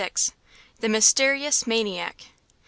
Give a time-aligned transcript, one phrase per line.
[0.79, 2.29] THE MYSTERIOUS MANIAC.